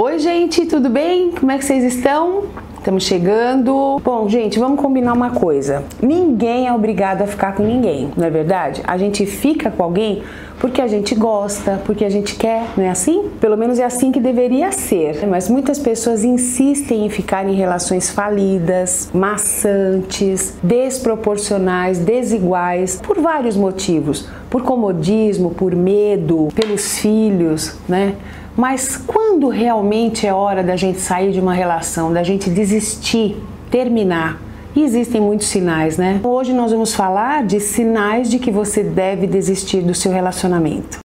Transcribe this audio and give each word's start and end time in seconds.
Oi, 0.00 0.20
gente, 0.20 0.64
tudo 0.64 0.88
bem? 0.88 1.32
Como 1.32 1.50
é 1.50 1.58
que 1.58 1.64
vocês 1.64 1.82
estão? 1.82 2.44
Estamos 2.76 3.02
chegando. 3.02 4.00
Bom, 4.04 4.28
gente, 4.28 4.56
vamos 4.56 4.80
combinar 4.80 5.12
uma 5.12 5.30
coisa. 5.30 5.82
Ninguém 6.00 6.68
é 6.68 6.72
obrigado 6.72 7.22
a 7.22 7.26
ficar 7.26 7.56
com 7.56 7.64
ninguém, 7.64 8.08
não 8.16 8.24
é 8.24 8.30
verdade? 8.30 8.80
A 8.86 8.96
gente 8.96 9.26
fica 9.26 9.72
com 9.72 9.82
alguém 9.82 10.22
porque 10.60 10.80
a 10.80 10.86
gente 10.86 11.16
gosta, 11.16 11.82
porque 11.84 12.04
a 12.04 12.08
gente 12.08 12.36
quer, 12.36 12.62
não 12.76 12.84
é 12.84 12.90
assim? 12.90 13.28
Pelo 13.40 13.56
menos 13.56 13.80
é 13.80 13.84
assim 13.84 14.12
que 14.12 14.20
deveria 14.20 14.70
ser. 14.70 15.26
Mas 15.26 15.50
muitas 15.50 15.80
pessoas 15.80 16.22
insistem 16.22 17.04
em 17.04 17.10
ficar 17.10 17.48
em 17.48 17.54
relações 17.56 18.08
falidas, 18.08 19.10
maçantes, 19.12 20.56
desproporcionais, 20.62 21.98
desiguais, 21.98 23.00
por 23.04 23.18
vários 23.18 23.56
motivos. 23.56 24.28
Por 24.48 24.62
comodismo, 24.62 25.50
por 25.50 25.74
medo, 25.74 26.48
pelos 26.54 26.98
filhos, 26.98 27.76
né? 27.88 28.14
Mas 28.58 28.96
quando 28.96 29.48
realmente 29.50 30.26
é 30.26 30.34
hora 30.34 30.64
da 30.64 30.74
gente 30.74 30.98
sair 30.98 31.30
de 31.30 31.38
uma 31.38 31.54
relação, 31.54 32.12
da 32.12 32.24
gente 32.24 32.50
desistir, 32.50 33.40
terminar? 33.70 34.42
E 34.74 34.82
existem 34.82 35.20
muitos 35.20 35.46
sinais, 35.46 35.96
né? 35.96 36.20
Hoje 36.24 36.52
nós 36.52 36.72
vamos 36.72 36.92
falar 36.92 37.46
de 37.46 37.60
sinais 37.60 38.28
de 38.28 38.40
que 38.40 38.50
você 38.50 38.82
deve 38.82 39.28
desistir 39.28 39.80
do 39.82 39.94
seu 39.94 40.10
relacionamento. 40.10 40.98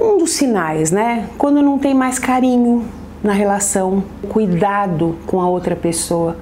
Um 0.00 0.18
dos 0.18 0.30
sinais, 0.30 0.92
né? 0.92 1.28
Quando 1.36 1.60
não 1.60 1.80
tem 1.80 1.94
mais 1.94 2.16
carinho 2.16 2.86
na 3.24 3.32
relação, 3.32 4.04
cuidado 4.28 5.16
com 5.26 5.40
a 5.40 5.48
outra 5.48 5.74
pessoa 5.74 6.36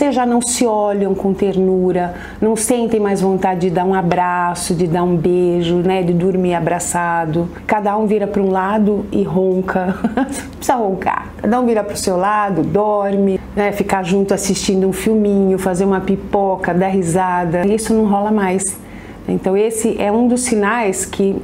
vocês 0.00 0.14
já 0.14 0.24
não 0.24 0.40
se 0.40 0.64
olham 0.64 1.14
com 1.14 1.34
ternura, 1.34 2.14
não 2.40 2.56
sentem 2.56 2.98
mais 2.98 3.20
vontade 3.20 3.68
de 3.68 3.70
dar 3.70 3.84
um 3.84 3.92
abraço, 3.92 4.74
de 4.74 4.86
dar 4.86 5.02
um 5.02 5.14
beijo, 5.14 5.76
né, 5.76 6.02
de 6.02 6.14
dormir 6.14 6.54
abraçado. 6.54 7.46
Cada 7.66 7.94
um 7.98 8.06
vira 8.06 8.26
para 8.26 8.40
um 8.40 8.50
lado 8.50 9.04
e 9.12 9.22
ronca. 9.22 9.94
precisa 10.56 10.76
roncar. 10.76 11.26
Cada 11.36 11.60
um 11.60 11.66
vira 11.66 11.84
para 11.84 11.92
o 11.92 11.98
seu 11.98 12.16
lado, 12.16 12.62
dorme, 12.62 13.38
né, 13.54 13.72
ficar 13.72 14.02
junto 14.02 14.32
assistindo 14.32 14.88
um 14.88 14.92
filminho, 14.92 15.58
fazer 15.58 15.84
uma 15.84 16.00
pipoca, 16.00 16.72
dar 16.72 16.88
risada. 16.88 17.66
Isso 17.66 17.92
não 17.92 18.06
rola 18.06 18.30
mais. 18.30 18.80
Então 19.28 19.54
esse 19.54 20.00
é 20.00 20.10
um 20.10 20.26
dos 20.26 20.40
sinais 20.40 21.04
que 21.04 21.36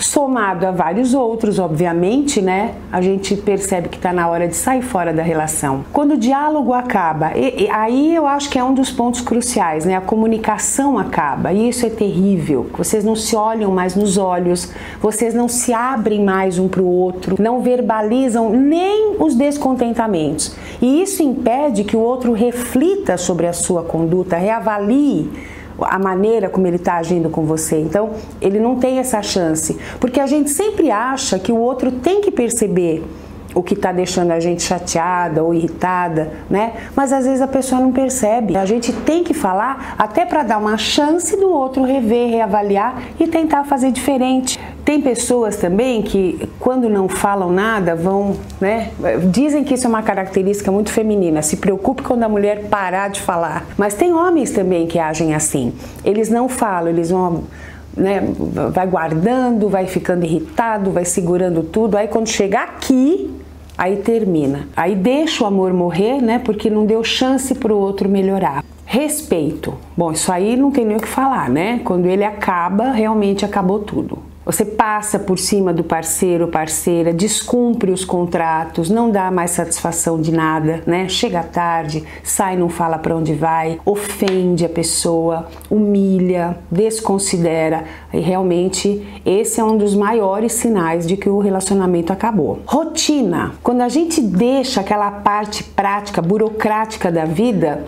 somado 0.00 0.66
a 0.66 0.70
vários 0.70 1.14
outros, 1.14 1.58
obviamente, 1.58 2.40
né? 2.40 2.74
A 2.90 3.00
gente 3.00 3.36
percebe 3.36 3.88
que 3.88 3.96
está 3.96 4.12
na 4.12 4.28
hora 4.28 4.48
de 4.48 4.56
sair 4.56 4.82
fora 4.82 5.12
da 5.12 5.22
relação. 5.22 5.84
Quando 5.92 6.12
o 6.12 6.16
diálogo 6.16 6.72
acaba, 6.72 7.32
e, 7.36 7.64
e, 7.64 7.70
aí 7.70 8.14
eu 8.14 8.26
acho 8.26 8.48
que 8.48 8.58
é 8.58 8.64
um 8.64 8.74
dos 8.74 8.90
pontos 8.90 9.20
cruciais, 9.20 9.84
né? 9.84 9.96
A 9.96 10.00
comunicação 10.00 10.98
acaba 10.98 11.52
e 11.52 11.68
isso 11.68 11.86
é 11.86 11.90
terrível. 11.90 12.70
Vocês 12.76 13.04
não 13.04 13.14
se 13.14 13.36
olham 13.36 13.70
mais 13.70 13.94
nos 13.94 14.16
olhos, 14.16 14.72
vocês 15.00 15.34
não 15.34 15.48
se 15.48 15.72
abrem 15.72 16.24
mais 16.24 16.58
um 16.58 16.68
para 16.68 16.82
o 16.82 16.86
outro, 16.86 17.36
não 17.38 17.60
verbalizam 17.60 18.50
nem 18.50 19.16
os 19.18 19.34
descontentamentos. 19.34 20.54
E 20.80 21.02
isso 21.02 21.22
impede 21.22 21.84
que 21.84 21.96
o 21.96 22.00
outro 22.00 22.32
reflita 22.32 23.16
sobre 23.16 23.46
a 23.46 23.52
sua 23.52 23.82
conduta, 23.82 24.36
reavalie 24.36 25.30
a 25.82 25.98
maneira 25.98 26.48
como 26.48 26.66
ele 26.66 26.76
está 26.76 26.96
agindo 26.96 27.30
com 27.30 27.44
você. 27.44 27.78
Então, 27.78 28.10
ele 28.40 28.58
não 28.58 28.76
tem 28.76 28.98
essa 28.98 29.22
chance, 29.22 29.78
porque 29.98 30.20
a 30.20 30.26
gente 30.26 30.50
sempre 30.50 30.90
acha 30.90 31.38
que 31.38 31.52
o 31.52 31.58
outro 31.58 31.90
tem 31.92 32.20
que 32.20 32.30
perceber 32.30 33.04
o 33.54 33.62
que 33.62 33.74
está 33.74 33.92
deixando 33.92 34.30
a 34.30 34.40
gente 34.40 34.62
chateada 34.62 35.42
ou 35.42 35.52
irritada, 35.52 36.32
né? 36.48 36.74
Mas 36.94 37.12
às 37.12 37.24
vezes 37.24 37.40
a 37.40 37.48
pessoa 37.48 37.80
não 37.80 37.92
percebe. 37.92 38.56
A 38.56 38.64
gente 38.64 38.92
tem 38.92 39.24
que 39.24 39.34
falar 39.34 39.94
até 39.98 40.24
para 40.24 40.42
dar 40.42 40.58
uma 40.58 40.78
chance 40.78 41.36
do 41.36 41.50
outro 41.50 41.82
rever, 41.82 42.30
reavaliar 42.30 43.02
e 43.18 43.26
tentar 43.26 43.64
fazer 43.64 43.90
diferente. 43.90 44.58
Tem 44.90 45.00
pessoas 45.00 45.56
também 45.56 46.02
que, 46.02 46.48
quando 46.58 46.88
não 46.88 47.08
falam 47.08 47.52
nada, 47.52 47.94
vão, 47.94 48.34
né? 48.60 48.90
Dizem 49.30 49.62
que 49.62 49.74
isso 49.74 49.86
é 49.86 49.88
uma 49.88 50.02
característica 50.02 50.72
muito 50.72 50.90
feminina. 50.90 51.42
Se 51.42 51.58
preocupe 51.58 52.02
quando 52.02 52.24
a 52.24 52.28
mulher 52.28 52.64
parar 52.64 53.08
de 53.08 53.20
falar. 53.20 53.64
Mas 53.78 53.94
tem 53.94 54.12
homens 54.12 54.50
também 54.50 54.88
que 54.88 54.98
agem 54.98 55.32
assim. 55.32 55.72
Eles 56.04 56.28
não 56.28 56.48
falam, 56.48 56.88
eles 56.88 57.08
vão 57.08 57.44
né, 57.96 58.20
vai 58.72 58.84
guardando, 58.84 59.68
vai 59.68 59.86
ficando 59.86 60.24
irritado, 60.24 60.90
vai 60.90 61.04
segurando 61.04 61.62
tudo. 61.62 61.96
Aí 61.96 62.08
quando 62.08 62.26
chegar 62.26 62.64
aqui, 62.64 63.30
aí 63.78 63.98
termina. 63.98 64.66
Aí 64.76 64.96
deixa 64.96 65.44
o 65.44 65.46
amor 65.46 65.72
morrer, 65.72 66.20
né? 66.20 66.40
Porque 66.40 66.68
não 66.68 66.84
deu 66.84 67.04
chance 67.04 67.54
para 67.54 67.72
o 67.72 67.78
outro 67.78 68.08
melhorar. 68.08 68.64
Respeito. 68.84 69.72
Bom, 69.96 70.10
isso 70.10 70.32
aí 70.32 70.56
não 70.56 70.72
tem 70.72 70.84
nem 70.84 70.96
o 70.96 71.00
que 71.00 71.06
falar, 71.06 71.48
né? 71.48 71.80
Quando 71.84 72.06
ele 72.06 72.24
acaba, 72.24 72.90
realmente 72.90 73.44
acabou 73.44 73.78
tudo. 73.78 74.29
Você 74.50 74.64
passa 74.64 75.16
por 75.16 75.38
cima 75.38 75.72
do 75.72 75.84
parceiro 75.84 76.48
parceira, 76.48 77.12
descumpre 77.12 77.92
os 77.92 78.04
contratos, 78.04 78.90
não 78.90 79.08
dá 79.08 79.30
mais 79.30 79.52
satisfação 79.52 80.20
de 80.20 80.32
nada, 80.32 80.82
né? 80.84 81.08
Chega 81.08 81.40
tarde, 81.44 82.02
sai, 82.24 82.56
não 82.56 82.68
fala 82.68 82.98
para 82.98 83.14
onde 83.14 83.32
vai, 83.32 83.78
ofende 83.86 84.64
a 84.64 84.68
pessoa, 84.68 85.46
humilha, 85.70 86.58
desconsidera. 86.68 87.84
E 88.12 88.18
realmente 88.18 89.22
esse 89.24 89.60
é 89.60 89.64
um 89.64 89.78
dos 89.78 89.94
maiores 89.94 90.54
sinais 90.54 91.06
de 91.06 91.16
que 91.16 91.30
o 91.30 91.38
relacionamento 91.38 92.12
acabou. 92.12 92.58
Rotina. 92.66 93.52
Quando 93.62 93.82
a 93.82 93.88
gente 93.88 94.20
deixa 94.20 94.80
aquela 94.80 95.12
parte 95.12 95.62
prática, 95.62 96.20
burocrática 96.20 97.12
da 97.12 97.24
vida, 97.24 97.84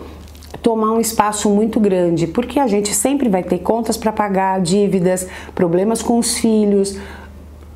tomar 0.63 0.93
um 0.93 1.01
espaço 1.01 1.49
muito 1.49 1.77
grande, 1.79 2.25
porque 2.25 2.57
a 2.57 2.65
gente 2.65 2.95
sempre 2.95 3.27
vai 3.27 3.43
ter 3.43 3.59
contas 3.59 3.97
para 3.97 4.13
pagar, 4.13 4.61
dívidas, 4.61 5.27
problemas 5.53 6.01
com 6.01 6.17
os 6.17 6.37
filhos, 6.37 6.97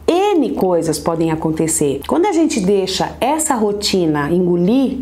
N 0.07 0.51
coisas 0.51 0.97
podem 0.97 1.29
acontecer. 1.29 1.99
Quando 2.07 2.27
a 2.27 2.31
gente 2.31 2.61
deixa 2.61 3.13
essa 3.19 3.53
rotina 3.55 4.31
engolir 4.31 4.99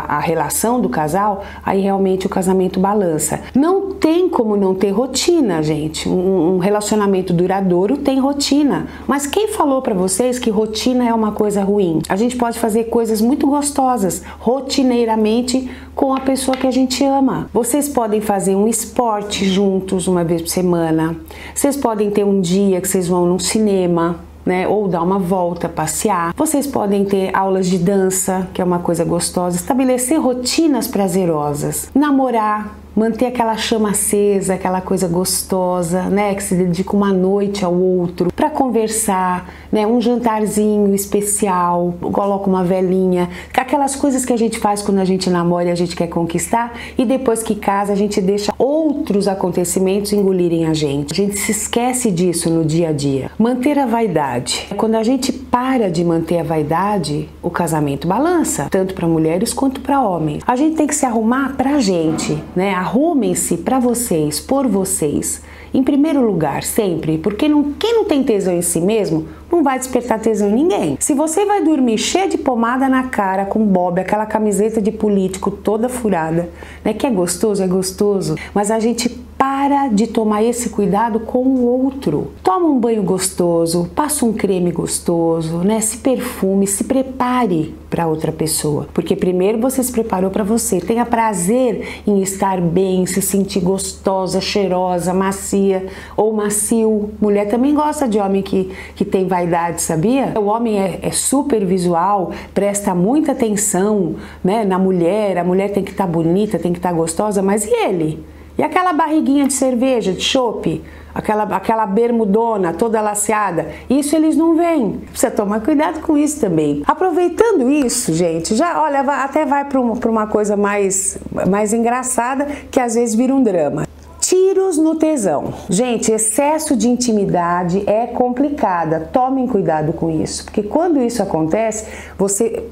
a, 0.00 0.16
a, 0.16 0.18
relação 0.18 0.80
do 0.80 0.88
casal, 0.88 1.44
aí 1.64 1.80
realmente 1.80 2.26
o 2.26 2.28
casamento 2.28 2.80
balança. 2.80 3.40
Não 3.54 3.92
tem 3.92 4.28
como 4.28 4.56
não 4.56 4.74
ter 4.74 4.90
rotina, 4.90 5.62
gente. 5.62 6.08
Um, 6.08 6.56
um 6.56 6.58
relacionamento 6.58 7.32
duradouro 7.32 7.98
tem 7.98 8.18
rotina. 8.18 8.86
Mas 9.06 9.26
quem 9.26 9.48
falou 9.48 9.82
para 9.82 9.94
vocês 9.94 10.38
que 10.38 10.50
rotina 10.50 11.08
é 11.08 11.14
uma 11.14 11.32
coisa 11.32 11.62
ruim? 11.62 12.00
A 12.08 12.16
gente 12.16 12.36
pode 12.36 12.58
fazer 12.58 12.84
coisas 12.84 13.20
muito 13.20 13.46
gostosas 13.46 14.22
rotineiramente 14.38 15.70
com 15.94 16.14
a 16.14 16.20
pessoa 16.20 16.56
que 16.56 16.66
a 16.66 16.70
gente 16.70 17.04
ama. 17.04 17.48
Vocês 17.52 17.88
podem 17.88 18.20
fazer 18.20 18.54
um 18.56 18.66
esporte 18.66 19.44
juntos 19.44 20.08
uma 20.08 20.24
vez 20.24 20.42
por 20.42 20.48
semana. 20.48 21.16
Vocês 21.54 21.76
podem 21.76 22.10
ter 22.10 22.24
um 22.24 22.40
dia 22.40 22.80
que 22.80 22.88
vocês 22.88 23.06
vão 23.06 23.26
num 23.26 23.38
cinema 23.38 24.20
né? 24.44 24.66
Ou 24.68 24.88
dar 24.88 25.02
uma 25.02 25.18
volta, 25.18 25.68
passear. 25.68 26.32
Vocês 26.36 26.66
podem 26.66 27.04
ter 27.04 27.34
aulas 27.34 27.66
de 27.66 27.78
dança, 27.78 28.48
que 28.52 28.60
é 28.60 28.64
uma 28.64 28.78
coisa 28.78 29.04
gostosa, 29.04 29.56
estabelecer 29.56 30.20
rotinas 30.20 30.86
prazerosas, 30.86 31.90
namorar, 31.94 32.83
manter 32.94 33.26
aquela 33.26 33.56
chama 33.56 33.90
acesa, 33.90 34.54
aquela 34.54 34.80
coisa 34.80 35.08
gostosa, 35.08 36.02
né, 36.04 36.34
que 36.34 36.42
se 36.42 36.54
dedica 36.54 36.96
uma 36.96 37.12
noite 37.12 37.64
ao 37.64 37.74
outro 37.74 38.32
para 38.34 38.50
conversar, 38.50 39.50
né, 39.72 39.86
um 39.86 40.00
jantarzinho 40.00 40.94
especial, 40.94 41.94
coloca 42.00 42.48
uma 42.48 42.62
velinha, 42.62 43.28
aquelas 43.74 43.96
coisas 43.96 44.24
que 44.24 44.32
a 44.32 44.36
gente 44.36 44.58
faz 44.58 44.82
quando 44.82 44.98
a 44.98 45.04
gente 45.04 45.28
namora 45.28 45.68
e 45.68 45.72
a 45.72 45.74
gente 45.74 45.96
quer 45.96 46.06
conquistar 46.06 46.74
e 46.96 47.04
depois 47.04 47.42
que 47.42 47.54
casa 47.54 47.92
a 47.92 47.96
gente 47.96 48.20
deixa 48.20 48.52
outros 48.58 49.26
acontecimentos 49.26 50.12
engolirem 50.12 50.66
a 50.66 50.74
gente. 50.74 51.12
A 51.12 51.16
gente 51.16 51.38
se 51.38 51.50
esquece 51.50 52.10
disso 52.10 52.50
no 52.50 52.64
dia 52.64 52.90
a 52.90 52.92
dia. 52.92 53.30
Manter 53.38 53.78
a 53.78 53.86
vaidade. 53.86 54.68
Quando 54.76 54.94
a 54.94 55.02
gente 55.02 55.32
para 55.32 55.90
de 55.90 56.04
manter 56.04 56.38
a 56.38 56.42
vaidade, 56.42 57.28
o 57.42 57.50
casamento 57.50 58.06
balança, 58.06 58.68
tanto 58.70 58.94
para 58.94 59.08
mulheres 59.08 59.52
quanto 59.52 59.80
para 59.80 60.00
homens. 60.00 60.42
A 60.46 60.54
gente 60.54 60.76
tem 60.76 60.86
que 60.86 60.94
se 60.94 61.06
arrumar 61.06 61.56
pra 61.56 61.80
gente, 61.80 62.42
né? 62.54 62.74
Arrumem-se 62.84 63.56
para 63.56 63.78
vocês, 63.78 64.40
por 64.40 64.68
vocês. 64.68 65.40
Em 65.72 65.82
primeiro 65.82 66.20
lugar, 66.20 66.62
sempre, 66.62 67.16
porque 67.16 67.48
não, 67.48 67.72
quem 67.72 67.94
não 67.94 68.04
tem 68.04 68.22
tesão 68.22 68.52
em 68.52 68.60
si 68.60 68.78
mesmo 68.78 69.26
não 69.50 69.62
vai 69.62 69.78
despertar 69.78 70.20
tesão 70.20 70.50
em 70.50 70.54
ninguém. 70.54 70.98
Se 71.00 71.14
você 71.14 71.46
vai 71.46 71.64
dormir 71.64 71.96
cheia 71.96 72.28
de 72.28 72.36
pomada 72.36 72.86
na 72.86 73.04
cara, 73.04 73.46
com 73.46 73.64
bob, 73.64 73.98
aquela 73.98 74.26
camiseta 74.26 74.82
de 74.82 74.92
político 74.92 75.50
toda 75.50 75.88
furada, 75.88 76.50
né? 76.84 76.92
Que 76.92 77.06
é 77.06 77.10
gostoso, 77.10 77.62
é 77.62 77.66
gostoso, 77.66 78.34
mas 78.52 78.70
a 78.70 78.78
gente 78.78 79.08
para 79.44 79.88
de 79.88 80.06
tomar 80.06 80.42
esse 80.42 80.70
cuidado 80.70 81.20
com 81.20 81.40
o 81.40 81.66
outro. 81.84 82.30
Toma 82.42 82.64
um 82.64 82.80
banho 82.80 83.02
gostoso, 83.02 83.90
passa 83.94 84.24
um 84.24 84.32
creme 84.32 84.72
gostoso, 84.72 85.58
né? 85.58 85.82
Se 85.82 85.98
perfume, 85.98 86.66
se 86.66 86.84
prepare 86.84 87.74
para 87.90 88.06
outra 88.06 88.32
pessoa, 88.32 88.88
porque 88.94 89.14
primeiro 89.14 89.60
você 89.60 89.82
se 89.82 89.92
preparou 89.92 90.30
para 90.30 90.42
você. 90.42 90.80
Tenha 90.80 91.04
prazer 91.04 92.00
em 92.06 92.22
estar 92.22 92.58
bem, 92.58 93.04
se 93.04 93.20
sentir 93.20 93.60
gostosa, 93.60 94.40
cheirosa, 94.40 95.12
macia 95.12 95.88
ou 96.16 96.32
macio. 96.32 97.10
Mulher 97.20 97.46
também 97.46 97.74
gosta 97.74 98.08
de 98.08 98.18
homem 98.18 98.40
que, 98.40 98.72
que 98.96 99.04
tem 99.04 99.28
vaidade, 99.28 99.82
sabia? 99.82 100.32
O 100.40 100.46
homem 100.46 100.80
é, 100.80 101.00
é 101.02 101.10
super 101.10 101.66
visual, 101.66 102.32
presta 102.54 102.94
muita 102.94 103.32
atenção 103.32 104.14
né, 104.42 104.64
na 104.64 104.78
mulher, 104.78 105.36
a 105.36 105.44
mulher 105.44 105.70
tem 105.70 105.84
que 105.84 105.90
estar 105.90 106.06
tá 106.06 106.10
bonita, 106.10 106.58
tem 106.58 106.72
que 106.72 106.78
estar 106.78 106.88
tá 106.88 106.94
gostosa, 106.96 107.42
mas 107.42 107.66
e 107.66 107.70
ele? 107.70 108.33
E 108.56 108.62
aquela 108.62 108.92
barriguinha 108.92 109.46
de 109.46 109.52
cerveja, 109.52 110.12
de 110.12 110.20
chope, 110.20 110.82
aquela, 111.14 111.44
aquela 111.44 111.86
bermudona 111.86 112.72
toda 112.72 113.00
laceada, 113.00 113.68
isso 113.88 114.14
eles 114.14 114.36
não 114.36 114.56
veem. 114.56 115.02
Precisa 115.10 115.30
tomar 115.30 115.60
cuidado 115.60 116.00
com 116.00 116.16
isso 116.16 116.40
também. 116.40 116.82
Aproveitando 116.86 117.70
isso, 117.70 118.12
gente, 118.12 118.54
já 118.54 118.80
olha, 118.82 119.00
até 119.00 119.44
vai 119.44 119.64
para 119.64 119.80
uma, 119.80 119.94
uma 119.94 120.26
coisa 120.26 120.56
mais, 120.56 121.18
mais 121.48 121.72
engraçada 121.72 122.46
que 122.70 122.80
às 122.80 122.94
vezes 122.94 123.14
vira 123.14 123.34
um 123.34 123.42
drama. 123.42 123.86
Tiros 124.20 124.78
no 124.78 124.94
tesão. 124.94 125.52
Gente, 125.68 126.10
excesso 126.10 126.74
de 126.74 126.88
intimidade 126.88 127.82
é 127.86 128.06
complicada. 128.06 129.08
Tomem 129.12 129.46
cuidado 129.46 129.92
com 129.92 130.10
isso, 130.10 130.44
porque 130.44 130.62
quando 130.62 130.98
isso 131.00 131.22
acontece, 131.22 131.86
você 132.16 132.64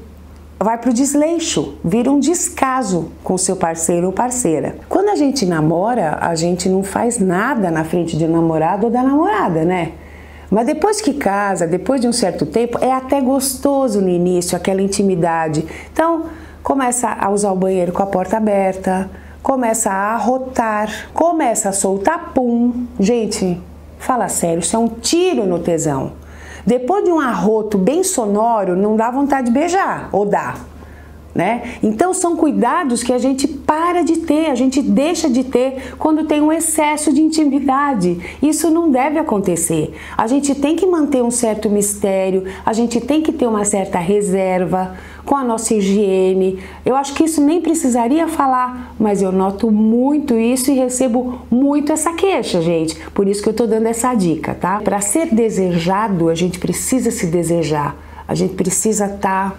vai 0.63 0.77
para 0.77 0.89
o 0.89 0.93
desleixo, 0.93 1.77
vira 1.83 2.11
um 2.11 2.19
descaso 2.19 3.11
com 3.23 3.37
seu 3.37 3.55
parceiro 3.55 4.07
ou 4.07 4.13
parceira. 4.13 4.77
Quando 4.89 5.09
a 5.09 5.15
gente 5.15 5.45
namora, 5.45 6.17
a 6.21 6.33
gente 6.33 6.67
não 6.69 6.81
faz 6.81 7.19
nada 7.19 7.69
na 7.69 7.83
frente 7.83 8.17
de 8.17 8.25
um 8.25 8.31
namorado 8.31 8.85
ou 8.85 8.91
da 8.91 9.03
namorada, 9.03 9.63
né? 9.63 9.91
Mas 10.49 10.65
depois 10.65 11.01
que 11.01 11.13
casa, 11.13 11.67
depois 11.67 11.99
de 11.99 12.07
um 12.07 12.13
certo 12.13 12.45
tempo, 12.45 12.77
é 12.79 12.91
até 12.91 13.19
gostoso 13.19 13.99
no 13.99 14.09
início 14.09 14.55
aquela 14.55 14.81
intimidade. 14.81 15.65
Então, 15.91 16.25
começa 16.61 17.09
a 17.09 17.29
usar 17.29 17.51
o 17.51 17.55
banheiro 17.55 17.91
com 17.91 18.03
a 18.03 18.05
porta 18.05 18.37
aberta, 18.37 19.09
começa 19.41 19.89
a 19.91 20.13
arrotar, 20.13 21.09
começa 21.13 21.69
a 21.69 21.73
soltar 21.73 22.33
pum. 22.33 22.85
Gente, 22.99 23.59
fala 23.97 24.29
sério, 24.29 24.59
isso 24.59 24.75
é 24.75 24.79
um 24.79 24.87
tiro 24.87 25.45
no 25.45 25.59
tesão. 25.59 26.22
Depois 26.65 27.03
de 27.03 27.11
um 27.11 27.19
arroto 27.19 27.77
bem 27.77 28.03
sonoro, 28.03 28.75
não 28.75 28.95
dá 28.95 29.11
vontade 29.11 29.47
de 29.47 29.53
beijar, 29.53 30.09
ou 30.11 30.25
dá? 30.25 30.55
Né? 31.33 31.77
Então 31.81 32.13
são 32.13 32.35
cuidados 32.35 33.01
que 33.01 33.11
a 33.11 33.17
gente 33.17 33.47
para 33.47 34.03
de 34.03 34.17
ter, 34.17 34.51
a 34.51 34.55
gente 34.55 34.83
deixa 34.83 35.27
de 35.27 35.43
ter 35.43 35.95
quando 35.97 36.25
tem 36.25 36.39
um 36.39 36.51
excesso 36.51 37.11
de 37.11 37.23
intimidade. 37.23 38.19
Isso 38.39 38.69
não 38.69 38.91
deve 38.91 39.17
acontecer. 39.17 39.95
A 40.15 40.27
gente 40.27 40.53
tem 40.53 40.75
que 40.75 40.85
manter 40.85 41.23
um 41.23 41.31
certo 41.31 41.71
mistério, 41.71 42.43
a 42.63 42.71
gente 42.71 43.01
tem 43.01 43.23
que 43.23 43.31
ter 43.31 43.47
uma 43.47 43.65
certa 43.65 43.97
reserva 43.97 44.95
com 45.25 45.35
a 45.35 45.43
nossa 45.43 45.73
higiene. 45.73 46.59
Eu 46.85 46.95
acho 46.95 47.13
que 47.13 47.23
isso 47.23 47.41
nem 47.41 47.61
precisaria 47.61 48.27
falar, 48.27 48.93
mas 48.99 49.21
eu 49.21 49.31
noto 49.31 49.71
muito 49.71 50.37
isso 50.37 50.69
e 50.69 50.75
recebo 50.75 51.41
muito 51.49 51.91
essa 51.91 52.13
queixa, 52.13 52.61
gente. 52.61 52.95
Por 53.11 53.27
isso 53.27 53.41
que 53.41 53.49
eu 53.49 53.53
tô 53.53 53.65
dando 53.65 53.87
essa 53.87 54.13
dica, 54.13 54.53
tá? 54.53 54.79
Para 54.81 55.01
ser 55.01 55.33
desejado, 55.33 56.29
a 56.29 56.35
gente 56.35 56.59
precisa 56.59 57.09
se 57.09 57.27
desejar. 57.27 57.95
A 58.27 58.35
gente 58.35 58.53
precisa 58.53 59.05
estar 59.05 59.51
tá 59.51 59.55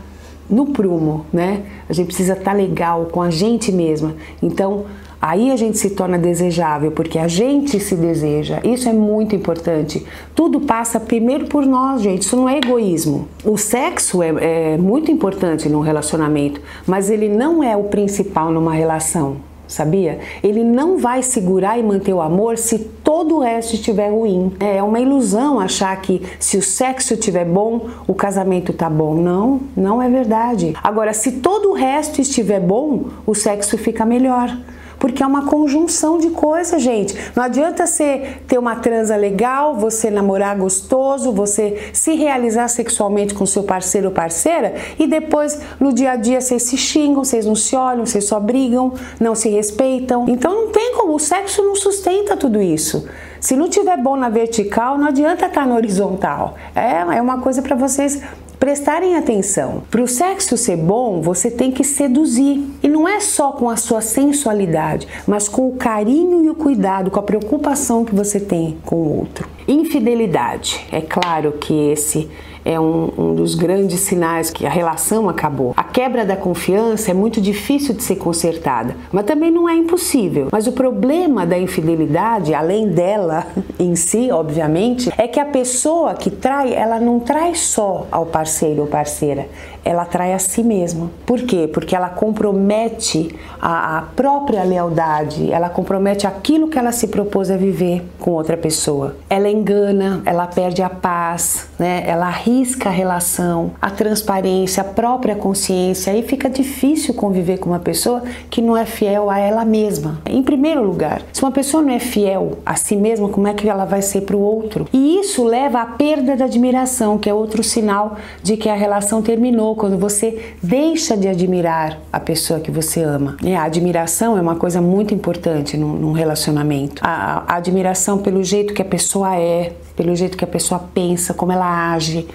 no 0.49 0.67
prumo, 0.67 1.27
né? 1.33 1.63
A 1.89 1.93
gente 1.93 2.07
precisa 2.07 2.35
estar 2.35 2.53
tá 2.53 2.57
legal 2.57 3.07
com 3.07 3.23
a 3.23 3.31
gente 3.31 3.73
mesma. 3.73 4.15
Então, 4.43 4.85
Aí 5.27 5.51
a 5.51 5.57
gente 5.57 5.79
se 5.79 5.89
torna 5.89 6.19
desejável 6.19 6.93
porque 6.93 7.19
a 7.19 7.27
gente 7.27 7.81
se 7.81 7.97
deseja. 7.97 8.61
Isso 8.63 8.91
é 8.91 8.93
muito 8.93 9.35
importante. 9.35 10.05
Tudo 10.35 10.61
passa 10.61 11.01
primeiro 11.01 11.47
por 11.47 11.65
nós, 11.65 12.03
gente. 12.03 12.21
Isso 12.21 12.37
não 12.37 12.47
é 12.47 12.59
egoísmo. 12.59 13.27
O 13.43 13.57
sexo 13.57 14.23
é, 14.23 14.75
é 14.75 14.77
muito 14.77 15.11
importante 15.11 15.67
num 15.67 15.81
relacionamento, 15.81 16.61
mas 16.87 17.09
ele 17.09 17.31
não 17.31 17.65
é 17.65 17.75
o 17.75 17.85
principal 17.85 18.51
numa 18.51 18.75
relação 18.75 19.39
sabia? 19.67 20.19
Ele 20.43 20.63
não 20.63 20.99
vai 20.99 21.23
segurar 21.23 21.79
e 21.79 21.83
manter 21.83 22.13
o 22.13 22.21
amor 22.21 22.59
se 22.59 22.79
todo 22.79 23.37
o 23.37 23.41
resto 23.41 23.75
estiver 23.75 24.11
ruim. 24.11 24.53
É 24.61 24.83
uma 24.83 25.01
ilusão 25.01 25.61
achar 25.61 25.95
que 26.01 26.23
se 26.39 26.57
o 26.57 26.63
sexo 26.63 27.15
estiver 27.15 27.45
bom, 27.45 27.89
o 28.07 28.15
casamento 28.15 28.73
tá 28.73 28.89
bom. 28.89 29.15
Não, 29.15 29.61
não 29.77 30.01
é 30.01 30.09
verdade. 30.09 30.75
Agora, 30.83 31.13
se 31.13 31.33
todo 31.33 31.71
o 31.71 31.75
resto 31.75 32.21
estiver 32.21 32.61
bom, 32.61 33.05
o 33.27 33.35
sexo 33.35 33.77
fica 33.79 34.05
melhor 34.05 34.57
porque 34.99 35.23
é 35.23 35.27
uma 35.27 35.47
conjunção 35.47 36.19
de 36.19 36.31
coisas, 36.31 36.81
gente. 36.83 37.15
Não 37.35 37.43
adianta 37.43 37.87
você 37.87 38.39
ter 38.47 38.59
uma 38.59 38.77
transa 38.77 39.17
legal, 39.17 39.77
você 39.77 40.11
namorar 40.11 40.57
gostoso, 40.57 41.33
você 41.33 41.91
se 41.93 42.15
realizar 42.15 42.69
sexualmente 42.69 43.35
com 43.35 43.47
seu 43.47 43.63
parceiro 43.63 44.09
ou 44.09 44.15
parceira 44.15 44.75
e 44.99 45.07
depois 45.07 45.59
no 45.79 45.93
dia 45.93 46.13
a 46.13 46.17
dia 46.17 46.41
vocês 46.41 46.63
se 46.63 46.77
xingam, 46.77 47.25
vocês 47.25 47.47
não 47.47 47.55
se 47.55 47.75
olham, 47.77 48.05
vocês 48.07 48.25
só 48.25 48.41
brigam, 48.41 48.95
não 49.21 49.35
se 49.35 49.49
respeitam. 49.49 50.27
Então 50.29 50.55
não 50.55 50.73
tem 50.73 50.95
como, 50.95 51.15
o 51.15 51.19
sexo 51.19 51.63
não 51.63 51.75
sustenta 51.75 52.37
tudo 52.37 52.61
isso. 52.61 53.07
Se 53.41 53.57
não 53.57 53.69
tiver 53.69 53.99
bom 53.99 54.17
na 54.17 54.31
vertical, 54.31 54.97
não 54.97 55.09
adianta 55.09 55.47
estar 55.47 55.67
na 55.67 55.75
horizontal. 55.75 56.55
É, 56.75 57.17
é 57.19 57.21
uma 57.21 57.39
coisa 57.41 57.61
para 57.61 57.77
vocês 57.77 58.23
prestarem 58.65 59.15
atenção. 59.15 59.83
Para 59.91 60.01
o 60.01 60.09
sexo 60.09 60.57
ser 60.57 60.79
bom, 60.79 61.21
você 61.21 61.51
tem 61.51 61.71
que 61.71 61.85
seduzir. 61.85 62.67
E 62.83 62.89
não 62.89 63.07
é 63.07 63.21
só 63.21 63.53
com 63.53 63.69
a 63.69 63.77
sua 63.77 64.01
sensualidade, 64.01 65.07
mas 65.27 65.51
com 65.51 65.69
o 65.69 65.77
carinho 65.77 66.43
e 66.43 66.49
o 66.49 66.55
cuidado, 66.55 67.11
com 67.11 67.21
a 67.21 67.23
preocupação 67.23 68.07
que 68.07 68.15
você 68.15 68.41
tem 68.41 68.79
com 68.83 68.97
o 68.97 69.19
outro. 69.19 69.54
Infidelidade. 69.67 70.85
É 70.93 71.01
claro 71.01 71.53
que 71.53 71.73
esse 71.91 72.29
é 72.65 72.81
um, 72.81 73.11
um, 73.17 73.35
dos 73.35 73.55
grandes 73.55 74.01
sinais 74.01 74.51
que 74.51 74.65
a 74.65 74.71
relação 74.71 75.29
acabou. 75.29 75.75
A 75.77 75.85
quebra 75.85 76.25
da 76.25 76.37
confiança 76.37 77.11
é 77.11 77.15
muito 77.15 77.41
difícil 77.41 77.95
de 77.95 78.03
ser 78.03 78.17
consertada, 78.17 78.97
mas 79.13 79.25
também 79.27 79.51
não 79.51 79.69
é 79.69 79.75
impossível. 79.75 80.49
Mas 80.51 80.67
o 80.67 80.73
problema 80.73 81.47
da 81.47 81.59
infidelidade, 81.59 82.55
além 82.55 82.89
dela 82.89 83.47
em 83.79 83.95
si, 83.95 84.31
obviamente, 84.31 85.13
é 85.19 85.29
que 85.29 85.39
a 85.39 85.45
pessoa 85.45 86.15
que 86.15 86.31
trai, 86.31 86.73
ela 86.73 86.99
não 86.99 87.21
trai 87.21 87.55
só 87.55 88.07
ao 88.11 88.27
parceiro 88.27 88.83
ou 88.83 88.87
parceira, 88.87 89.49
ela 89.85 90.03
atrai 90.03 90.33
a 90.33 90.39
si 90.39 90.63
mesma. 90.63 91.11
Por 91.27 91.43
quê? 91.43 91.69
Porque 91.73 91.95
ela 91.95 92.09
compromete 92.09 93.35
a, 93.61 93.99
a, 93.99 94.03
própria 94.03 94.63
lealdade, 94.63 95.53
ela 95.53 95.69
compromete 95.69 96.27
aquilo 96.27 96.69
que 96.69 96.79
ela 96.79 96.93
se 96.93 97.09
propôs 97.09 97.51
a 97.51 97.57
viver 97.57 98.03
com 98.19 98.31
outra 98.31 98.57
pessoa. 98.57 99.17
Ela 99.29 99.49
engana, 99.49 100.23
ela 100.25 100.47
perde 100.47 100.83
a 100.83 100.89
paz, 100.89 101.69
né? 101.79 102.03
ela 102.07 102.27
arrisca 102.27 102.89
a 102.89 102.93
relação, 102.93 103.73
a 103.81 103.91
transparência, 103.91 104.81
a 104.81 104.85
própria 104.85 105.35
consciência. 105.35 106.13
Aí 106.13 106.23
fica 106.23 106.49
difícil 106.49 107.15
conviver 107.15 107.59
com 107.59 107.71
uma 107.71 107.79
pessoa 107.79 108.23
que 108.51 108.63
não 108.63 108.77
é 108.77 108.87
fiel 108.87 109.29
a 109.29 109.39
ela 109.39 109.65
mesma. 109.65 110.21
Em 110.27 110.43
primeiro 110.43 110.83
lugar, 110.83 111.23
se 111.33 111.43
uma 111.43 111.53
pessoa 111.53 111.83
não 111.83 111.93
é 111.93 111.99
fiel 111.99 112.59
a 112.65 112.77
si 112.77 112.97
mesma, 112.97 113.29
como 113.29 113.49
é 113.49 113.55
que 113.55 113.69
ela 113.69 113.85
vai 113.85 114.03
ser 114.03 114.23
para 114.23 114.37
o 114.37 114.41
outro? 114.41 114.87
E 114.93 115.21
isso 115.21 115.45
leva 115.45 115.81
à 115.81 115.87
perda 115.87 116.37
da 116.37 116.45
admiração, 116.45 117.19
que 117.19 117.29
é 117.29 117.35
outro 117.35 117.63
sinal 117.63 118.17
de 118.43 118.57
que 118.57 118.69
a 118.69 118.75
relação 118.75 119.21
terminou 119.21 119.74
quando 119.75 119.99
você 119.99 120.55
deixa 120.63 121.17
de 121.17 121.29
admirar 121.29 121.99
a 122.13 122.21
pessoa 122.21 122.61
que 122.61 122.71
você 122.71 123.03
ama. 123.03 123.37
E 123.43 123.55
a 123.55 123.65
admiração 123.65 124.37
é 124.37 124.41
uma 124.41 124.57
coisa 124.57 124.81
muito 124.81 125.15
importante 125.15 125.77
num, 125.77 125.95
num 125.95 126.13
relacionamento. 126.13 127.03
A, 127.05 127.45
a 127.47 127.57
admiração 127.57 128.19
pelo 128.19 128.43
jeito 128.43 128.75
que 128.75 128.83
a 128.83 128.85
pessoa 128.85 129.37
é, 129.37 129.73
pelo 129.97 130.15
jeito 130.15 130.37
que 130.37 130.45
a 130.45 130.49
pessoa 130.49 130.81
pensa, 130.93 131.35
como 131.35 131.53
ela 131.53 131.93
age 131.93 132.27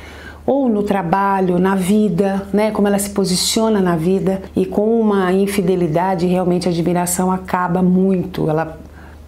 ou 0.45 0.67
no 0.67 0.81
trabalho, 0.81 1.59
na 1.59 1.75
vida, 1.75 2.47
né, 2.51 2.71
como 2.71 2.87
ela 2.87 2.97
se 2.97 3.11
posiciona 3.11 3.81
na 3.81 3.95
vida 3.95 4.41
e 4.55 4.65
com 4.65 4.99
uma 4.99 5.31
infidelidade 5.31 6.25
realmente 6.25 6.67
a 6.67 6.71
admiração 6.71 7.31
acaba 7.31 7.83
muito, 7.83 8.49
ela 8.49 8.79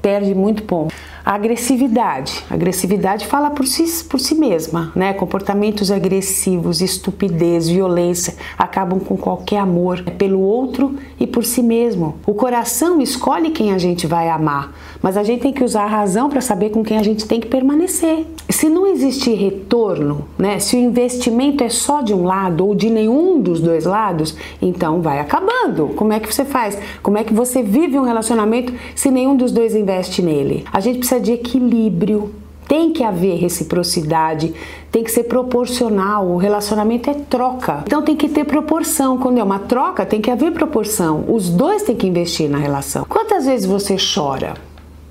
perde 0.02 0.34
muito 0.34 0.64
ponto. 0.64 0.94
A 1.24 1.36
agressividade. 1.36 2.44
A 2.50 2.56
agressividade 2.56 3.28
fala 3.28 3.52
por 3.52 3.68
si, 3.68 4.04
por 4.06 4.20
si 4.20 4.34
mesma, 4.34 4.92
né? 4.96 5.14
Comportamentos 5.14 5.92
agressivos, 5.92 6.82
estupidez, 6.82 7.70
violência 7.70 8.36
acabam 8.58 9.00
com 9.00 9.16
qualquer 9.16 9.60
amor 9.60 10.04
é 10.06 10.12
pelo 10.12 10.40
outro 10.40 10.96
e 11.20 11.28
por 11.28 11.44
si 11.44 11.62
mesmo. 11.62 12.16
O 12.26 12.34
coração 12.34 13.00
escolhe 13.02 13.52
quem 13.52 13.72
a 13.72 13.78
gente 13.78 14.08
vai 14.08 14.30
amar, 14.30 14.74
mas 15.02 15.16
a 15.16 15.24
gente 15.24 15.42
tem 15.42 15.54
que 15.54 15.64
usar 15.64 15.84
a 15.84 15.88
razão 15.88 16.30
para 16.30 16.42
saber 16.42 16.70
com 16.70 16.84
quem 16.84 16.98
a 16.98 17.04
gente 17.04 17.26
tem 17.26 17.40
que 17.40 17.48
permanecer. 17.48 18.26
Se 18.50 18.68
não 18.68 18.88
existir 18.88 19.36
retorno, 19.36 20.28
né? 20.38 20.60
Se 20.60 20.76
o 20.76 20.80
investimento 20.80 21.64
é 21.64 21.70
só 21.70 22.02
de 22.02 22.14
um 22.14 22.24
lado 22.24 22.66
ou 22.66 22.74
de 22.74 22.90
nenhum 22.90 23.40
dos 23.40 23.60
dois 23.60 23.86
lados, 23.86 24.36
então 24.62 25.02
vai 25.02 25.20
acabando. 25.20 25.90
Como 25.96 26.14
é 26.14 26.20
que 26.20 26.34
você 26.34 26.46
faz? 26.46 26.78
Como 27.04 27.18
é 27.18 27.24
que 27.24 27.34
você 27.34 27.62
vive 27.62 27.98
um 27.98 28.04
relacionamento 28.04 28.74
se 28.96 29.12
nenhum 29.12 29.36
dos 29.36 29.52
dois 29.52 29.76
investe 29.76 30.22
nele? 30.22 30.66
A 30.72 30.80
gente 30.80 31.00
precisa 31.00 31.11
precisa 31.12 31.20
de 31.20 31.34
equilíbrio, 31.34 32.34
tem 32.68 32.94
que 32.94 33.04
haver 33.04 33.38
reciprocidade, 33.38 34.54
tem 34.90 35.04
que 35.04 35.12
ser 35.12 35.24
proporcional. 35.24 36.26
O 36.28 36.38
relacionamento 36.38 37.10
é 37.10 37.14
troca. 37.14 37.84
Então 37.86 38.02
tem 38.02 38.16
que 38.16 38.30
ter 38.30 38.46
proporção. 38.46 39.18
Quando 39.18 39.40
é 39.40 39.44
uma 39.44 39.60
troca, 39.60 40.06
tem 40.06 40.22
que 40.22 40.32
haver 40.32 40.54
proporção. 40.54 41.26
Os 41.28 41.50
dois 41.50 41.84
têm 41.84 41.96
que 41.96 42.08
investir 42.08 42.50
na 42.50 42.58
relação. 42.58 43.06
Quantas 43.10 43.46
vezes 43.46 43.66
você 43.66 43.98
chora? 43.98 44.54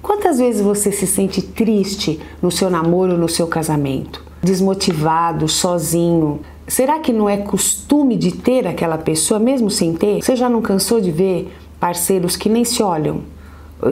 Quantas 0.01 0.39
vezes 0.39 0.63
você 0.63 0.91
se 0.91 1.07
sente 1.07 1.43
triste 1.43 2.19
no 2.41 2.51
seu 2.51 2.71
namoro, 2.71 3.19
no 3.19 3.29
seu 3.29 3.47
casamento? 3.47 4.25
Desmotivado, 4.43 5.47
sozinho? 5.47 6.41
Será 6.67 6.99
que 6.99 7.13
não 7.13 7.29
é 7.29 7.37
costume 7.37 8.17
de 8.17 8.33
ter 8.33 8.67
aquela 8.67 8.97
pessoa 8.97 9.39
mesmo 9.39 9.71
sem 9.71 9.93
ter? 9.93 10.23
Você 10.23 10.35
já 10.35 10.49
não 10.49 10.63
cansou 10.63 10.99
de 10.99 11.11
ver 11.11 11.53
parceiros 11.79 12.37
que 12.37 12.49
nem 12.49 12.65
se 12.65 12.83
olham? 12.83 13.23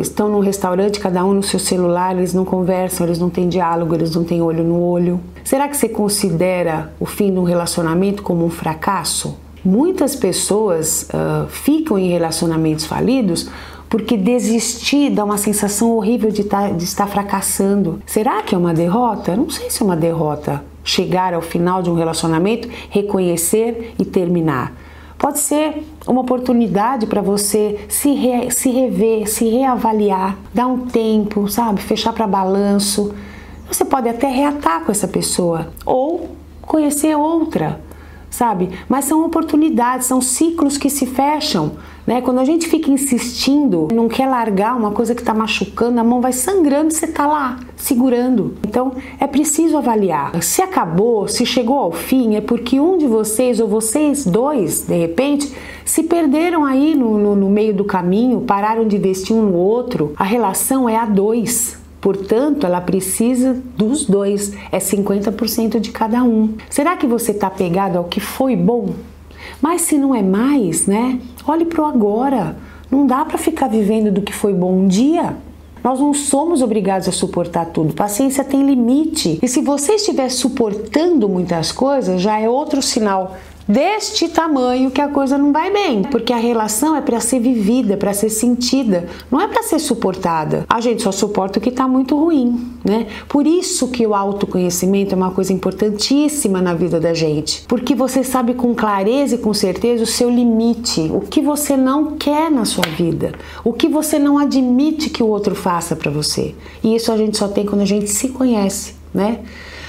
Estão 0.01 0.29
num 0.29 0.41
restaurante, 0.41 1.01
cada 1.01 1.25
um 1.25 1.33
no 1.33 1.43
seu 1.43 1.59
celular, 1.59 2.17
eles 2.17 2.35
não 2.35 2.45
conversam, 2.45 3.07
eles 3.07 3.19
não 3.19 3.31
têm 3.31 3.49
diálogo, 3.49 3.95
eles 3.95 4.15
não 4.15 4.25
têm 4.25 4.43
olho 4.43 4.65
no 4.65 4.81
olho. 4.81 5.21
Será 5.45 5.69
que 5.69 5.77
você 5.77 5.89
considera 5.89 6.93
o 7.01 7.07
fim 7.07 7.33
de 7.33 7.39
um 7.39 7.45
relacionamento 7.45 8.23
como 8.23 8.45
um 8.45 8.51
fracasso? 8.51 9.37
Muitas 9.65 10.15
pessoas 10.15 11.09
uh, 11.09 11.49
ficam 11.49 11.99
em 11.99 12.11
relacionamentos 12.11 12.87
falidos 12.87 13.51
porque 13.89 14.17
desistir 14.17 15.11
dá 15.11 15.25
uma 15.25 15.39
sensação 15.39 15.93
horrível 15.93 16.31
de, 16.31 16.45
tá, 16.45 16.71
de 16.71 16.85
estar 16.85 17.07
fracassando. 17.07 18.01
Será 18.07 18.43
que 18.43 18.55
é 18.55 18.59
uma 18.59 18.75
derrota? 18.75 19.35
Não 19.35 19.49
sei 19.49 19.71
se 19.71 19.83
é 19.83 19.85
uma 19.85 19.97
derrota. 19.97 20.63
Chegar 20.85 21.35
ao 21.35 21.43
final 21.43 21.83
de 21.83 21.91
um 21.91 21.95
relacionamento, 21.95 22.69
reconhecer 22.91 23.95
e 23.99 24.05
terminar. 24.05 24.75
Pode 25.19 25.41
ser 25.41 25.85
uma 26.07 26.21
oportunidade 26.21 27.07
para 27.07 27.21
você 27.21 27.85
se, 27.89 28.13
re, 28.15 28.51
se 28.53 28.71
rever, 28.71 29.29
se 29.29 29.49
reavaliar, 29.49 30.39
dar 30.55 30.69
um 30.69 30.87
tempo, 30.87 31.49
sabe? 31.49 31.83
Fechar 31.83 32.13
para 32.13 32.27
balanço. 32.27 33.13
Você 33.67 33.85
pode 33.85 34.09
até 34.09 34.29
reatar 34.29 34.85
com 34.85 34.93
essa 34.93 35.09
pessoa 35.09 35.73
ou 35.85 36.31
conhecer 36.63 37.17
outra 37.17 37.81
sabe? 38.31 38.71
Mas 38.89 39.05
são 39.05 39.25
oportunidades, 39.25 40.07
são 40.07 40.21
ciclos 40.21 40.77
que 40.77 40.91
se 40.91 41.07
fecham. 41.07 41.73
Né? 42.07 42.23
Quando 42.23 42.39
a 42.39 42.45
gente 42.45 42.67
fica 42.67 42.91
insistindo, 42.91 43.89
não 43.93 44.09
quer 44.09 44.27
largar 44.27 44.75
uma 44.75 44.93
coisa 44.93 45.15
que 45.15 45.21
está 45.21 45.35
machucando, 45.35 46.01
a 46.01 46.05
mão 46.05 46.23
vai 46.23 46.33
sangrando 46.33 46.89
e 46.89 46.95
você 46.95 47.05
está 47.05 47.27
lá 47.27 47.59
segurando. 47.77 48.55
Então 48.67 48.95
é 49.21 49.27
preciso 49.27 49.77
avaliar. 49.77 50.43
Se 50.43 50.63
acabou, 50.63 51.29
se 51.29 51.45
chegou 51.45 51.77
ao 51.77 51.93
fim, 51.93 52.35
é 52.35 52.41
porque 52.41 52.81
um 52.81 52.97
de 52.97 53.07
vocês 53.07 53.61
ou 53.61 53.69
vocês 53.69 54.25
dois, 54.25 54.87
de 54.87 54.97
repente, 54.97 55.53
se 55.85 56.03
perderam 56.03 56.65
aí 56.65 56.95
no, 56.95 57.19
no, 57.19 57.37
no 57.37 57.51
meio 57.51 57.75
do 57.75 57.85
caminho, 57.85 58.41
pararam 58.41 58.89
de 58.89 58.97
investir 58.97 59.37
um 59.37 59.43
no 59.43 59.55
outro. 59.55 60.15
A 60.17 60.25
relação 60.25 60.89
é 60.89 60.97
a 60.97 61.05
dois. 61.05 61.79
Portanto, 62.01 62.65
ela 62.65 62.81
precisa 62.81 63.61
dos 63.77 64.05
dois, 64.05 64.53
é 64.71 64.79
50% 64.79 65.81
de 65.81 65.91
cada 65.91 66.23
um. 66.23 66.55
Será 66.71 66.97
que 66.97 67.07
você 67.07 67.33
está 67.33 67.51
pegado 67.51 67.99
ao 67.99 68.05
que 68.05 68.21
foi 68.21 68.55
bom? 68.55 68.91
Mas 69.61 69.83
se 69.83 69.99
não 69.99 70.15
é 70.15 70.23
mais, 70.23 70.87
né? 70.87 71.19
Olhe 71.47 71.65
para 71.65 71.83
o 71.83 71.87
agora. 71.87 72.57
Não 72.91 73.07
dá 73.07 73.25
para 73.25 73.37
ficar 73.37 73.69
vivendo 73.69 74.13
do 74.13 74.23
que 74.23 74.33
foi 74.33 74.53
bom 74.53 74.73
um 74.73 74.87
dia. 74.87 75.37
Nós 75.83 76.01
não 76.01 76.13
somos 76.13 76.63
obrigados 76.63 77.09
a 77.09 77.13
suportar 77.13 77.67
tudo. 77.67 77.95
Paciência 77.95 78.45
tem 78.45 78.65
limite. 78.65 79.39
E 79.43 79.49
se 79.49 79.61
você 79.61 79.95
estiver 79.95 80.29
suportando 80.29 81.29
muitas 81.29 81.73
coisas, 81.73 82.21
já 82.21 82.39
é 82.39 82.49
outro 82.49 82.83
sinal 82.83 83.37
deste 83.69 84.29
tamanho 84.29 84.91
que 84.91 85.01
a 85.01 85.09
coisa 85.09 85.37
não 85.37 85.53
vai 85.53 85.71
bem, 85.71 86.03
porque 86.03 86.33
a 86.33 86.39
relação 86.39 86.97
é 86.97 87.03
para 87.03 87.21
ser 87.21 87.39
vivida, 87.39 87.97
para 87.97 88.15
ser 88.15 88.31
sentida, 88.31 89.07
não 89.31 89.41
é 89.41 89.47
para 89.47 89.63
ser 89.63 89.79
suportada. 89.79 90.65
A 90.69 90.81
gente 90.81 91.03
só 91.03 91.13
suporta 91.13 91.59
o 91.59 91.63
que 91.63 91.69
está 91.69 91.87
muito 91.87 92.19
ruim, 92.19 92.73
né? 92.83 93.07
Por 93.29 93.47
isso 93.47 93.89
que 93.89 94.07
o 94.07 94.15
autoconhecimento 94.15 95.15
é 95.15 95.17
uma 95.17 95.31
coisa 95.31 95.53
importantíssima 95.53 96.63
na 96.63 96.73
vida 96.73 96.99
da 96.99 97.13
gente, 97.13 97.65
porque 97.69 97.95
você 97.95 98.25
sabe 98.25 98.55
com 98.55 98.75
clareza 98.75 99.35
e 99.35 99.39
com 99.39 99.53
certeza 99.53 100.05
o 100.05 100.07
seu 100.07 100.31
limite, 100.31 101.11
o 101.13 101.21
que 101.21 101.43
você 101.43 101.77
não 101.77 102.17
quer 102.17 102.51
na 102.51 102.65
sua 102.65 102.87
vida, 102.97 103.33
o 103.63 103.73
que 103.73 103.89
você 103.89 104.19
não 104.19 104.39
admite 104.39 105.11
que 105.11 105.23
o 105.23 105.27
outro 105.27 105.55
faça 105.55 105.95
para 105.95 106.11
você. 106.11 106.55
E 106.83 106.95
isso 106.95 107.13
a 107.13 107.17
gente 107.17 107.37
só 107.37 107.49
tem 107.49 107.67
quando 107.67 107.83
a 107.83 107.87
gente 107.87 108.09
se 108.09 108.29
conhece, 108.29 108.95
né? 109.13 109.41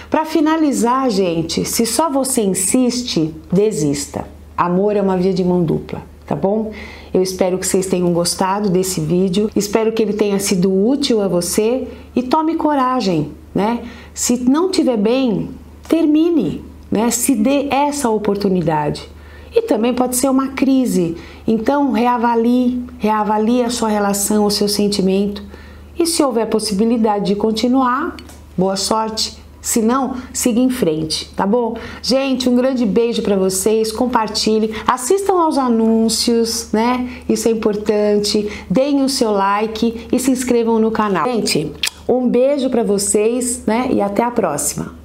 Para 0.09 0.25
finalizar, 0.25 1.07
gente, 1.11 1.63
se 1.63 1.85
só 1.85 2.09
você 2.09 2.41
insiste, 2.41 3.31
desista. 3.51 4.25
Amor 4.57 4.95
é 4.95 5.01
uma 5.01 5.15
via 5.15 5.31
de 5.31 5.43
mão 5.43 5.63
dupla, 5.63 6.01
tá 6.25 6.35
bom? 6.35 6.71
Eu 7.13 7.21
espero 7.21 7.59
que 7.59 7.67
vocês 7.67 7.85
tenham 7.85 8.11
gostado 8.11 8.71
desse 8.71 8.99
vídeo, 8.99 9.51
espero 9.55 9.91
que 9.91 10.01
ele 10.01 10.13
tenha 10.13 10.39
sido 10.39 10.73
útil 10.73 11.21
a 11.21 11.27
você 11.27 11.87
e 12.15 12.23
tome 12.23 12.55
coragem, 12.55 13.31
né? 13.53 13.83
Se 14.11 14.37
não 14.37 14.71
tiver 14.71 14.97
bem, 14.97 15.51
termine, 15.87 16.65
né? 16.91 17.11
Se 17.11 17.35
dê 17.35 17.67
essa 17.69 18.09
oportunidade. 18.09 19.07
E 19.55 19.61
também 19.61 19.93
pode 19.93 20.15
ser 20.15 20.29
uma 20.29 20.49
crise. 20.49 21.17
Então, 21.47 21.91
reavalie, 21.91 22.83
reavalie 22.97 23.63
a 23.63 23.69
sua 23.69 23.89
relação, 23.89 24.45
o 24.45 24.51
seu 24.51 24.67
sentimento. 24.67 25.43
E 25.97 26.07
se 26.07 26.23
houver 26.23 26.47
possibilidade 26.47 27.27
de 27.27 27.35
continuar, 27.35 28.15
boa 28.57 28.75
sorte. 28.75 29.38
Se 29.61 29.81
não, 29.81 30.15
siga 30.33 30.59
em 30.59 30.69
frente, 30.69 31.29
tá 31.35 31.45
bom? 31.45 31.75
Gente, 32.01 32.47
um 32.47 32.55
grande 32.55 32.85
beijo 32.85 33.21
para 33.21 33.35
vocês. 33.35 33.91
Compartilhe, 33.91 34.73
assistam 34.87 35.41
aos 35.41 35.57
anúncios, 35.57 36.69
né? 36.71 37.23
Isso 37.27 37.47
é 37.47 37.51
importante. 37.51 38.49
Deem 38.69 39.03
o 39.03 39.09
seu 39.09 39.31
like 39.31 40.07
e 40.11 40.19
se 40.19 40.31
inscrevam 40.31 40.79
no 40.79 40.91
canal. 40.91 41.25
Gente, 41.25 41.71
um 42.07 42.27
beijo 42.27 42.69
para 42.69 42.83
vocês, 42.83 43.65
né? 43.65 43.89
E 43.91 44.01
até 44.01 44.23
a 44.23 44.31
próxima. 44.31 44.98